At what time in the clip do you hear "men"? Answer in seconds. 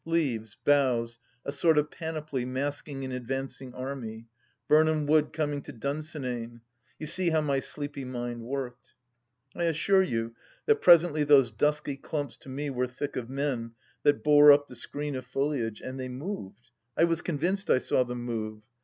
13.29-13.73